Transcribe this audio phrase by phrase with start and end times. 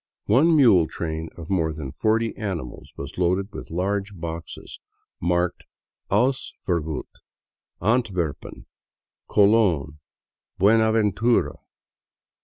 [0.25, 4.79] One mule train of more than forty animals was loadea with large boxes
[5.21, 5.65] marked"
[6.19, 7.03] Ausfuhrgut;
[7.83, 8.65] Antwerpen,
[9.27, 9.99] Colon,
[10.59, 11.59] Buenaven tura."